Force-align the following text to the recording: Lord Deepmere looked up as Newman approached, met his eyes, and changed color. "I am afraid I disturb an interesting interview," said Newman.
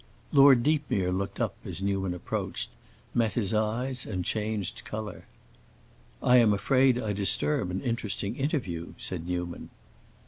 Lord 0.33 0.63
Deepmere 0.63 1.11
looked 1.11 1.39
up 1.39 1.53
as 1.63 1.79
Newman 1.79 2.15
approached, 2.15 2.71
met 3.13 3.33
his 3.33 3.53
eyes, 3.53 4.03
and 4.03 4.25
changed 4.25 4.83
color. 4.83 5.25
"I 6.23 6.37
am 6.37 6.53
afraid 6.55 6.97
I 6.97 7.13
disturb 7.13 7.69
an 7.69 7.81
interesting 7.81 8.35
interview," 8.35 8.93
said 8.97 9.27
Newman. 9.27 9.69